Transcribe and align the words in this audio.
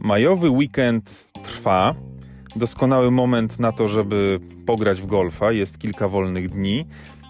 Majowy 0.00 0.50
weekend 0.50 1.28
trwa. 1.42 1.94
Doskonały 2.56 3.10
moment 3.10 3.60
na 3.60 3.72
to, 3.72 3.88
żeby 3.88 4.40
pograć 4.66 5.02
w 5.02 5.06
golfa. 5.06 5.52
Jest 5.52 5.78
kilka 5.78 6.08
wolnych 6.08 6.48
dni. 6.48 6.86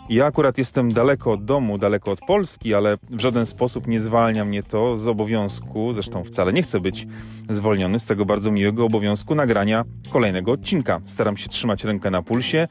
Ja 0.08 0.26
akurat 0.26 0.58
jestem 0.58 0.92
daleko 0.92 1.32
od 1.32 1.44
domu, 1.44 1.78
daleko 1.78 2.10
od 2.10 2.20
Polski, 2.20 2.74
ale 2.74 2.96
w 3.10 3.20
żaden 3.20 3.46
sposób 3.46 3.86
nie 3.86 4.00
zwalnia 4.00 4.44
mnie 4.44 4.62
to 4.62 4.96
z 4.96 5.08
obowiązku, 5.08 5.92
zresztą 5.92 6.24
wcale 6.24 6.52
nie 6.52 6.62
chcę 6.62 6.80
być 6.80 7.06
zwolniony 7.50 7.98
z 7.98 8.04
tego 8.04 8.24
bardzo 8.24 8.50
miłego 8.50 8.84
obowiązku 8.84 9.34
nagrania 9.34 9.84
kolejnego 10.10 10.52
odcinka. 10.52 11.00
Staram 11.04 11.36
się 11.36 11.48
trzymać 11.48 11.84
rękę 11.84 12.10
na 12.10 12.22
pulsie, 12.22 12.68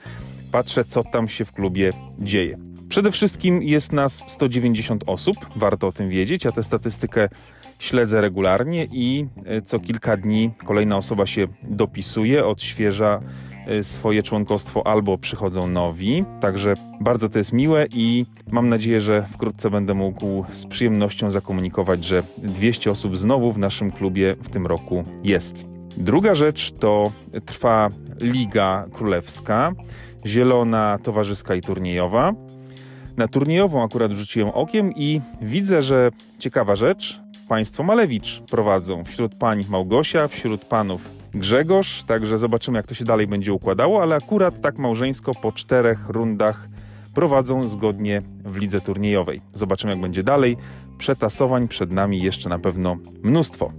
patrzę 0.52 0.86
co 0.86 1.04
tam 1.04 1.28
się 1.28 1.46
w 1.46 1.52
klubie 1.52 1.91
dzieje. 2.20 2.73
Przede 2.94 3.12
wszystkim 3.12 3.64
jest 3.64 3.94
nas 3.94 4.23
190 4.28 5.04
osób, 5.08 5.36
warto 5.55 5.88
o 5.88 5.91
tym 5.91 6.09
wiedzieć. 6.09 6.45
Ja 6.45 6.52
tę 6.52 6.63
statystykę 6.63 7.30
śledzę 7.80 8.22
regularnie 8.22 8.88
i 8.91 9.27
e, 9.45 9.62
co 9.62 9.80
kilka 9.80 10.18
dni 10.18 10.52
kolejna 10.66 10.98
osoba 10.98 11.26
się 11.26 11.48
dopisuje, 11.63 12.45
odświeża 12.45 13.21
e, 13.68 13.84
swoje 13.84 14.23
członkostwo 14.23 14.88
albo 14.88 15.18
przychodzą 15.18 15.68
nowi. 15.68 16.26
Także 16.41 16.73
bardzo 17.02 17.30
to 17.30 17.38
jest 17.38 17.54
miłe 17.54 17.85
i 17.94 18.26
mam 18.52 18.70
nadzieję, 18.70 19.02
że 19.02 19.26
wkrótce 19.32 19.70
będę 19.70 19.94
mógł 19.94 20.46
z 20.52 20.66
przyjemnością 20.66 21.32
zakomunikować, 21.32 22.04
że 22.04 22.23
200 22.38 22.91
osób 22.91 23.18
znowu 23.18 23.52
w 23.52 23.57
naszym 23.57 23.91
klubie 23.91 24.35
w 24.41 24.49
tym 24.49 24.68
roku 24.68 25.04
jest. 25.23 25.68
Druga 25.98 26.35
rzecz 26.35 26.71
to 26.71 27.12
trwa 27.46 27.90
Liga 28.21 28.85
Królewska, 28.91 29.71
zielona, 30.26 30.99
towarzyska 31.04 31.55
i 31.55 31.62
turniejowa. 31.62 32.34
Na 33.17 33.27
turniejową 33.27 33.84
akurat 33.84 34.12
rzuciłem 34.12 34.49
okiem 34.49 34.94
i 34.95 35.21
widzę, 35.41 35.81
że 35.81 36.12
ciekawa 36.40 36.76
rzecz, 36.76 37.21
państwo 37.48 37.84
Malewicz 37.84 38.41
prowadzą. 38.51 39.04
Wśród 39.04 39.35
pań 39.35 39.65
Małgosia, 39.70 40.27
wśród 40.27 40.65
panów 40.65 41.10
Grzegorz, 41.34 42.04
także 42.04 42.38
zobaczymy 42.38 42.79
jak 42.79 42.88
to 42.88 42.93
się 42.93 43.05
dalej 43.05 43.27
będzie 43.27 43.54
układało, 43.54 44.01
ale 44.01 44.15
akurat 44.15 44.62
tak 44.62 44.77
małżeńsko 44.77 45.32
po 45.41 45.51
czterech 45.51 46.10
rundach 46.10 46.68
prowadzą 47.13 47.68
zgodnie 47.68 48.21
w 48.46 48.57
lidze 48.57 48.82
turniejowej. 48.82 49.41
Zobaczymy 49.54 49.93
jak 49.93 50.01
będzie 50.01 50.23
dalej. 50.23 50.57
Przetasowań 50.98 51.68
przed 51.68 51.91
nami 51.91 52.21
jeszcze 52.21 52.49
na 52.49 52.60
pewno 52.60 52.98
mnóstwo. 53.23 53.71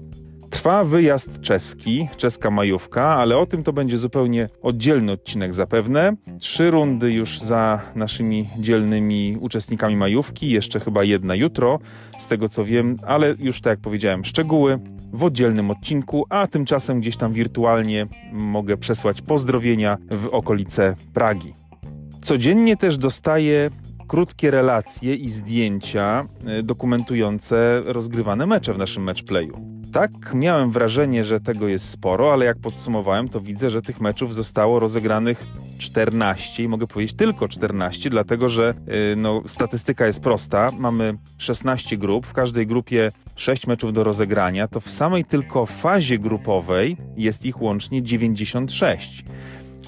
Trwa 0.64 0.84
wyjazd 0.84 1.40
czeski, 1.40 2.08
czeska 2.16 2.50
majówka, 2.50 3.16
ale 3.16 3.36
o 3.36 3.46
tym 3.46 3.62
to 3.62 3.72
będzie 3.72 3.98
zupełnie 3.98 4.48
oddzielny 4.62 5.12
odcinek 5.12 5.54
zapewne. 5.54 6.16
Trzy 6.38 6.70
rundy 6.70 7.12
już 7.12 7.40
za 7.40 7.80
naszymi 7.94 8.48
dzielnymi 8.58 9.36
uczestnikami 9.40 9.96
majówki, 9.96 10.50
jeszcze 10.50 10.80
chyba 10.80 11.04
jedna 11.04 11.34
jutro, 11.34 11.78
z 12.18 12.26
tego 12.26 12.48
co 12.48 12.64
wiem, 12.64 12.96
ale 13.06 13.34
już 13.38 13.60
tak 13.60 13.70
jak 13.70 13.80
powiedziałem, 13.80 14.24
szczegóły 14.24 14.78
w 15.12 15.24
oddzielnym 15.24 15.70
odcinku, 15.70 16.26
a 16.28 16.46
tymczasem 16.46 17.00
gdzieś 17.00 17.16
tam 17.16 17.32
wirtualnie 17.32 18.06
mogę 18.32 18.76
przesłać 18.76 19.22
pozdrowienia 19.22 19.98
w 20.10 20.26
okolice 20.26 20.96
Pragi. 21.14 21.52
Codziennie 22.22 22.76
też 22.76 22.98
dostaję 22.98 23.70
krótkie 24.08 24.50
relacje 24.50 25.14
i 25.14 25.28
zdjęcia 25.28 26.26
e, 26.46 26.62
dokumentujące 26.62 27.82
rozgrywane 27.84 28.46
mecze 28.46 28.74
w 28.74 28.78
naszym 28.78 29.02
matchplayu 29.02 29.73
tak 29.94 30.34
miałem 30.34 30.70
wrażenie, 30.70 31.24
że 31.24 31.40
tego 31.40 31.68
jest 31.68 31.90
sporo, 31.90 32.32
ale 32.32 32.44
jak 32.44 32.58
podsumowałem, 32.58 33.28
to 33.28 33.40
widzę, 33.40 33.70
że 33.70 33.82
tych 33.82 34.00
meczów 34.00 34.34
zostało 34.34 34.80
rozegranych 34.80 35.46
14 35.78 36.62
i 36.62 36.68
mogę 36.68 36.86
powiedzieć 36.86 37.16
tylko 37.16 37.48
14, 37.48 38.10
dlatego 38.10 38.48
że 38.48 38.74
yy, 38.86 39.16
no, 39.16 39.42
statystyka 39.46 40.06
jest 40.06 40.22
prosta. 40.22 40.70
Mamy 40.78 41.14
16 41.38 41.96
grup, 41.96 42.26
w 42.26 42.32
każdej 42.32 42.66
grupie 42.66 43.12
6 43.36 43.66
meczów 43.66 43.92
do 43.92 44.04
rozegrania, 44.04 44.68
to 44.68 44.80
w 44.80 44.90
samej 44.90 45.24
tylko 45.24 45.66
fazie 45.66 46.18
grupowej 46.18 46.96
jest 47.16 47.46
ich 47.46 47.62
łącznie 47.62 48.02
96 48.02 49.24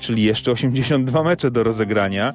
czyli 0.01 0.23
jeszcze 0.23 0.53
82 0.53 1.23
mecze 1.23 1.51
do 1.51 1.63
rozegrania 1.63 2.35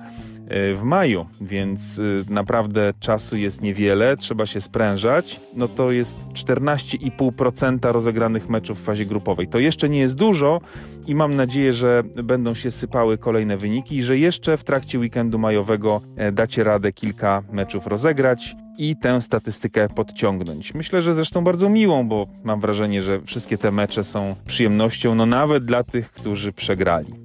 w 0.76 0.82
maju, 0.84 1.26
więc 1.42 2.00
e, 2.00 2.34
naprawdę 2.34 2.94
czasu 3.00 3.38
jest 3.38 3.62
niewiele, 3.62 4.18
trzeba 4.18 4.46
się 4.46 4.62
sprężać. 4.62 5.40
No 5.54 5.68
to 5.68 5.92
jest 5.92 6.18
14,5% 6.34 7.92
rozegranych 7.92 8.50
meczów 8.50 8.80
w 8.80 8.84
fazie 8.84 9.06
grupowej. 9.06 9.48
To 9.48 9.60
jeszcze 9.60 9.90
nie 9.90 10.00
jest 10.00 10.16
dużo 10.16 10.62
i 11.08 11.16
mam 11.16 11.36
nadzieję, 11.36 11.74
że 11.74 12.04
będą 12.24 12.54
się 12.54 12.72
sypały 12.72 13.18
kolejne 13.18 13.58
wyniki 13.58 13.98
i 13.98 14.04
że 14.04 14.18
jeszcze 14.18 14.58
w 14.58 14.64
trakcie 14.64 15.00
weekendu 15.00 15.40
majowego 15.40 16.02
e, 16.18 16.32
dacie 16.32 16.64
radę 16.64 16.94
kilka 16.94 17.44
meczów 17.52 17.88
rozegrać 17.88 18.56
i 18.78 18.96
tę 18.96 19.22
statystykę 19.22 19.90
podciągnąć. 19.90 20.74
Myślę, 20.74 21.02
że 21.02 21.14
zresztą 21.14 21.44
bardzo 21.44 21.70
miłą, 21.70 22.08
bo 22.08 22.28
mam 22.44 22.60
wrażenie, 22.60 23.02
że 23.02 23.22
wszystkie 23.22 23.58
te 23.58 23.72
mecze 23.72 24.04
są 24.04 24.36
przyjemnością, 24.46 25.16
no 25.16 25.26
nawet 25.26 25.66
dla 25.66 25.84
tych, 25.84 26.12
którzy 26.12 26.54
przegrali. 26.54 27.21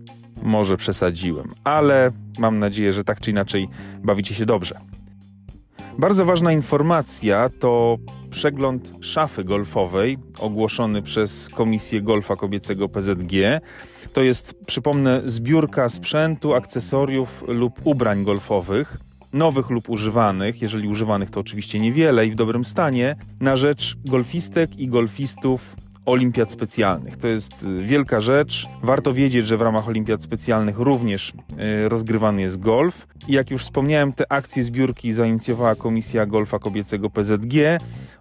Może 0.46 0.76
przesadziłem, 0.76 1.48
ale 1.64 2.10
mam 2.38 2.58
nadzieję, 2.58 2.92
że 2.92 3.04
tak 3.04 3.20
czy 3.20 3.30
inaczej 3.30 3.68
bawicie 4.04 4.34
się 4.34 4.46
dobrze. 4.46 4.80
Bardzo 5.98 6.24
ważna 6.24 6.52
informacja 6.52 7.48
to 7.60 7.96
przegląd 8.30 8.92
szafy 9.00 9.44
golfowej 9.44 10.18
ogłoszony 10.38 11.02
przez 11.02 11.48
Komisję 11.48 12.02
Golfa 12.02 12.36
Kobiecego 12.36 12.88
PZG. 12.88 13.32
To 14.12 14.22
jest, 14.22 14.64
przypomnę, 14.66 15.20
zbiórka 15.24 15.88
sprzętu, 15.88 16.54
akcesoriów 16.54 17.44
lub 17.48 17.80
ubrań 17.84 18.24
golfowych, 18.24 18.98
nowych 19.32 19.70
lub 19.70 19.90
używanych, 19.90 20.62
jeżeli 20.62 20.88
używanych 20.88 21.30
to 21.30 21.40
oczywiście 21.40 21.80
niewiele 21.80 22.26
i 22.26 22.30
w 22.30 22.34
dobrym 22.34 22.64
stanie, 22.64 23.16
na 23.40 23.56
rzecz 23.56 23.96
golfistek 24.04 24.78
i 24.78 24.88
golfistów 24.88 25.76
olimpiad 26.06 26.52
specjalnych. 26.52 27.16
To 27.16 27.28
jest 27.28 27.62
y, 27.62 27.84
wielka 27.84 28.20
rzecz. 28.20 28.68
Warto 28.82 29.12
wiedzieć, 29.12 29.46
że 29.46 29.56
w 29.56 29.62
ramach 29.62 29.88
olimpiad 29.88 30.22
specjalnych 30.22 30.78
również 30.78 31.32
y, 31.84 31.88
rozgrywany 31.88 32.42
jest 32.42 32.60
golf. 32.60 33.06
Jak 33.28 33.50
już 33.50 33.62
wspomniałem, 33.62 34.12
te 34.12 34.32
akcje 34.32 34.62
zbiórki 34.62 35.12
zainicjowała 35.12 35.74
Komisja 35.74 36.26
Golfa 36.26 36.58
Kobiecego 36.58 37.10
PZG. 37.10 37.54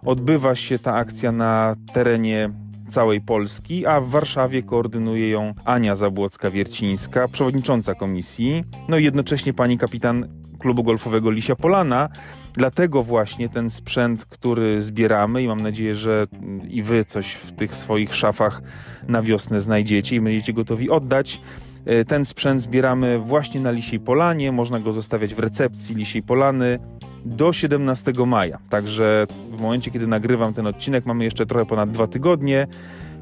Odbywa 0.04 0.54
się 0.54 0.78
ta 0.78 0.94
akcja 0.94 1.32
na 1.32 1.74
terenie 1.92 2.50
całej 2.88 3.20
Polski, 3.20 3.86
a 3.86 4.00
w 4.00 4.08
Warszawie 4.08 4.62
koordynuje 4.62 5.28
ją 5.28 5.54
Ania 5.64 5.94
Zabłocka-Wiercińska, 5.94 7.28
przewodnicząca 7.28 7.94
komisji, 7.94 8.64
no 8.88 8.98
i 8.98 9.04
jednocześnie 9.04 9.52
pani 9.52 9.78
kapitan 9.78 10.28
klubu 10.58 10.82
golfowego 10.82 11.30
Lisia 11.30 11.56
Polana. 11.56 12.08
Dlatego 12.54 13.02
właśnie 13.02 13.48
ten 13.48 13.70
sprzęt, 13.70 14.24
który 14.24 14.82
zbieramy 14.82 15.42
i 15.42 15.48
mam 15.48 15.60
nadzieję, 15.60 15.94
że 15.94 16.26
i 16.68 16.82
wy 16.82 17.04
coś 17.04 17.32
w 17.32 17.52
tych 17.52 17.74
swoich 17.74 18.14
szafach 18.14 18.62
na 19.08 19.22
wiosnę 19.22 19.60
znajdziecie 19.60 20.16
i 20.16 20.20
będziecie 20.20 20.52
gotowi 20.52 20.90
oddać. 20.90 21.40
E, 21.86 22.04
ten 22.04 22.24
sprzęt 22.24 22.62
zbieramy 22.62 23.18
właśnie 23.18 23.60
na 23.60 23.70
Lisiej 23.70 24.00
Polanie, 24.00 24.52
można 24.52 24.80
go 24.80 24.92
zostawiać 24.92 25.34
w 25.34 25.38
recepcji 25.38 25.94
Lisiej 25.94 26.22
Polany 26.22 26.78
do 27.24 27.52
17 27.52 28.12
maja. 28.26 28.58
Także 28.70 29.26
w 29.50 29.60
momencie, 29.60 29.90
kiedy 29.90 30.06
nagrywam 30.06 30.54
ten 30.54 30.66
odcinek, 30.66 31.06
mamy 31.06 31.24
jeszcze 31.24 31.46
trochę 31.46 31.66
ponad 31.66 31.90
dwa 31.90 32.06
tygodnie. 32.06 32.66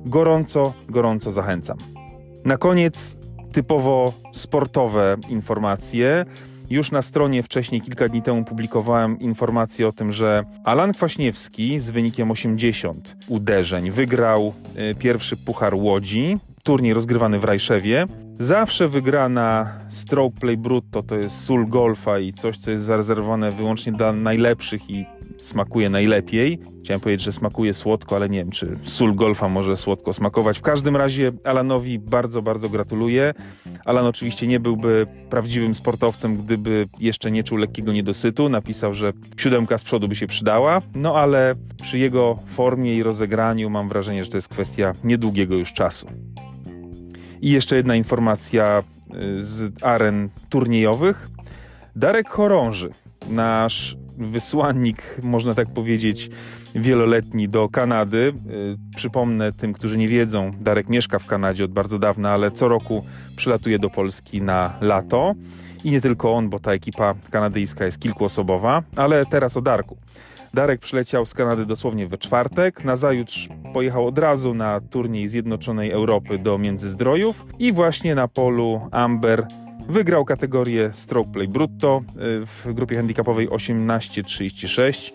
Gorąco, 0.06 0.72
gorąco 0.88 1.30
zachęcam. 1.30 1.78
Na 2.44 2.56
koniec 2.56 3.16
typowo 3.52 4.12
sportowe 4.32 5.16
informacje. 5.28 6.24
Już 6.70 6.90
na 6.90 7.02
stronie 7.02 7.42
wcześniej, 7.42 7.80
kilka 7.80 8.08
dni 8.08 8.22
temu, 8.22 8.44
publikowałem 8.44 9.18
informację 9.20 9.88
o 9.88 9.92
tym, 9.92 10.12
że 10.12 10.44
Alan 10.64 10.92
Kwaśniewski 10.92 11.80
z 11.80 11.90
wynikiem 11.90 12.30
80 12.30 13.16
uderzeń 13.28 13.90
wygrał 13.90 14.54
y, 14.76 14.94
pierwszy 14.94 15.36
Puchar 15.36 15.74
Łodzi, 15.74 16.38
turniej 16.62 16.94
rozgrywany 16.94 17.38
w 17.38 17.44
Rajszewie. 17.44 18.06
Zawsze 18.38 18.88
wygrana 18.88 19.78
stroke 19.88 20.40
play 20.40 20.56
brutto 20.56 21.02
to 21.02 21.16
jest 21.16 21.44
sól 21.44 21.68
golfa 21.68 22.18
i 22.18 22.32
coś, 22.32 22.58
co 22.58 22.70
jest 22.70 22.84
zarezerwowane 22.84 23.50
wyłącznie 23.50 23.92
dla 23.92 24.12
najlepszych 24.12 24.90
i 24.90 25.06
smakuje 25.38 25.90
najlepiej. 25.90 26.58
Chciałem 26.84 27.00
powiedzieć, 27.00 27.24
że 27.24 27.32
smakuje 27.32 27.74
słodko, 27.74 28.16
ale 28.16 28.28
nie 28.28 28.38
wiem, 28.38 28.50
czy 28.50 28.78
sól 28.84 29.14
golfa 29.14 29.48
może 29.48 29.76
słodko 29.76 30.12
smakować. 30.12 30.58
W 30.58 30.62
każdym 30.62 30.96
razie 30.96 31.32
Alanowi 31.44 31.98
bardzo, 31.98 32.42
bardzo 32.42 32.68
gratuluję. 32.68 33.34
Alan 33.84 34.06
oczywiście 34.06 34.46
nie 34.46 34.60
byłby 34.60 35.06
prawdziwym 35.30 35.74
sportowcem, 35.74 36.36
gdyby 36.36 36.88
jeszcze 37.00 37.30
nie 37.30 37.44
czuł 37.44 37.58
lekkiego 37.58 37.92
niedosytu. 37.92 38.48
Napisał, 38.48 38.94
że 38.94 39.12
siódemka 39.36 39.78
z 39.78 39.84
przodu 39.84 40.08
by 40.08 40.14
się 40.14 40.26
przydała, 40.26 40.82
no 40.94 41.16
ale 41.16 41.54
przy 41.82 41.98
jego 41.98 42.38
formie 42.46 42.92
i 42.92 43.02
rozegraniu 43.02 43.70
mam 43.70 43.88
wrażenie, 43.88 44.24
że 44.24 44.30
to 44.30 44.36
jest 44.36 44.48
kwestia 44.48 44.92
niedługiego 45.04 45.56
już 45.56 45.72
czasu. 45.72 46.06
I 47.40 47.50
jeszcze 47.50 47.76
jedna 47.76 47.96
informacja 47.96 48.82
y, 49.38 49.42
z 49.42 49.82
aren 49.82 50.28
turniejowych. 50.48 51.30
Darek 51.96 52.28
Chorąży, 52.28 52.90
nasz 53.28 53.96
wysłannik, 54.18 55.20
można 55.22 55.54
tak 55.54 55.72
powiedzieć, 55.72 56.30
wieloletni 56.74 57.48
do 57.48 57.68
Kanady. 57.68 58.32
Y, 58.50 58.76
przypomnę 58.96 59.52
tym, 59.52 59.72
którzy 59.72 59.98
nie 59.98 60.08
wiedzą, 60.08 60.52
Darek 60.60 60.88
mieszka 60.88 61.18
w 61.18 61.26
Kanadzie 61.26 61.64
od 61.64 61.72
bardzo 61.72 61.98
dawna, 61.98 62.30
ale 62.30 62.50
co 62.50 62.68
roku 62.68 63.04
przylatuje 63.36 63.78
do 63.78 63.90
Polski 63.90 64.42
na 64.42 64.78
lato. 64.80 65.34
I 65.84 65.90
nie 65.90 66.00
tylko 66.00 66.34
on, 66.34 66.48
bo 66.48 66.58
ta 66.58 66.72
ekipa 66.72 67.14
kanadyjska 67.30 67.84
jest 67.84 68.00
kilkuosobowa, 68.00 68.82
ale 68.96 69.26
teraz 69.26 69.56
o 69.56 69.62
Darku. 69.62 69.96
Darek 70.54 70.80
przyleciał 70.80 71.26
z 71.26 71.34
Kanady 71.34 71.66
dosłownie 71.66 72.06
we 72.06 72.18
czwartek. 72.18 72.84
Nazajutrz 72.84 73.48
pojechał 73.72 74.06
od 74.06 74.18
razu 74.18 74.54
na 74.54 74.80
turniej 74.80 75.28
Zjednoczonej 75.28 75.90
Europy 75.90 76.38
do 76.38 76.58
Międzyzdrojów 76.58 77.46
i 77.58 77.72
właśnie 77.72 78.14
na 78.14 78.28
polu 78.28 78.88
Amber 78.90 79.46
wygrał 79.88 80.24
kategorię 80.24 80.90
Stroke 80.94 81.30
Play 81.32 81.48
Brutto 81.48 82.02
y, 82.08 82.46
w 82.46 82.66
grupie 82.74 82.96
handicapowej 82.96 83.48
18-36, 83.48 85.12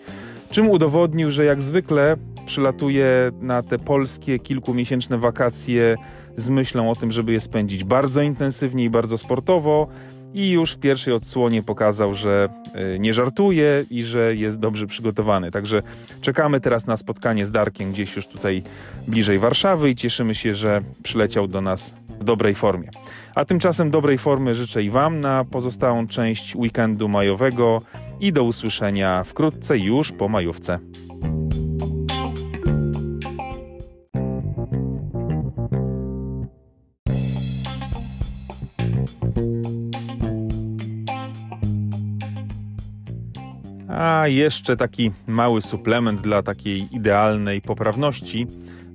czym 0.50 0.70
udowodnił, 0.70 1.30
że 1.30 1.44
jak 1.44 1.62
zwykle 1.62 2.16
przylatuje 2.46 3.30
na 3.40 3.62
te 3.62 3.78
polskie 3.78 4.38
kilkumiesięczne 4.38 5.18
wakacje 5.18 5.96
z 6.36 6.48
myślą 6.50 6.90
o 6.90 6.96
tym, 6.96 7.12
żeby 7.12 7.32
je 7.32 7.40
spędzić 7.40 7.84
bardzo 7.84 8.22
intensywnie 8.22 8.84
i 8.84 8.90
bardzo 8.90 9.18
sportowo 9.18 9.88
i 10.34 10.50
już 10.50 10.72
w 10.72 10.78
pierwszej 10.78 11.14
odsłonie 11.14 11.62
pokazał, 11.62 12.14
że 12.14 12.48
y, 12.94 12.98
nie 12.98 13.12
żartuje 13.12 13.84
i 13.90 14.02
że 14.04 14.36
jest 14.36 14.58
dobrze 14.58 14.86
przygotowany. 14.86 15.50
Także 15.50 15.82
czekamy 16.20 16.60
teraz 16.60 16.86
na 16.86 16.96
spotkanie 16.96 17.46
z 17.46 17.50
Darkiem 17.50 17.92
gdzieś 17.92 18.16
już 18.16 18.26
tutaj 18.26 18.62
bliżej 19.08 19.38
Warszawy 19.38 19.90
i 19.90 19.94
cieszymy 19.94 20.34
się, 20.34 20.54
że 20.54 20.82
przyleciał 21.02 21.48
do 21.48 21.60
nas 21.60 21.94
w 22.20 22.24
dobrej 22.24 22.54
formie. 22.54 22.88
A 23.34 23.44
tymczasem 23.44 23.90
dobrej 23.90 24.18
formy 24.18 24.54
życzę 24.54 24.82
i 24.82 24.90
Wam 24.90 25.20
na 25.20 25.44
pozostałą 25.44 26.06
część 26.06 26.56
weekendu 26.56 27.08
majowego 27.08 27.82
i 28.20 28.32
do 28.32 28.44
usłyszenia 28.44 29.24
wkrótce 29.24 29.78
już 29.78 30.12
po 30.12 30.28
majówce. 30.28 30.78
A 43.90 44.28
jeszcze 44.28 44.76
taki 44.76 45.10
mały 45.26 45.62
suplement 45.62 46.20
dla 46.20 46.42
takiej 46.42 46.88
idealnej 46.96 47.60
poprawności. 47.60 48.46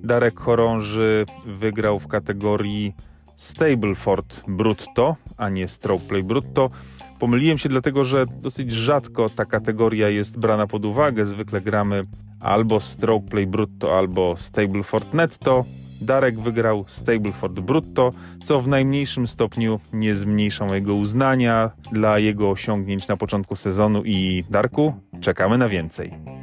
Darek 0.04 0.40
Chorąży 0.40 1.26
wygrał 1.46 1.98
w 1.98 2.08
kategorii 2.08 2.94
Stableford 3.36 4.42
Brutto, 4.48 5.16
a 5.36 5.48
nie 5.48 5.68
Strokeplay 5.68 6.22
Brutto. 6.22 6.70
Pomyliłem 7.18 7.58
się 7.58 7.68
dlatego, 7.68 8.04
że 8.04 8.26
dosyć 8.26 8.72
rzadko 8.72 9.28
ta 9.28 9.44
kategoria 9.44 10.08
jest 10.08 10.38
brana 10.40 10.66
pod 10.66 10.84
uwagę. 10.84 11.24
Zwykle 11.24 11.60
gramy 11.60 12.04
albo 12.40 12.80
Strokeplay 12.80 13.46
Brutto, 13.46 13.98
albo 13.98 14.36
Stableford 14.36 15.14
Netto. 15.14 15.64
Darek 16.06 16.40
wygrał 16.40 16.84
Stableford 16.86 17.60
Brutto, 17.60 18.10
co 18.44 18.60
w 18.60 18.68
najmniejszym 18.68 19.26
stopniu 19.26 19.80
nie 19.92 20.14
zmniejsza 20.14 20.64
mojego 20.64 20.94
uznania 20.94 21.70
dla 21.92 22.18
jego 22.18 22.50
osiągnięć 22.50 23.08
na 23.08 23.16
początku 23.16 23.56
sezonu 23.56 24.02
i 24.04 24.44
Darku, 24.50 24.94
czekamy 25.20 25.58
na 25.58 25.68
więcej. 25.68 26.35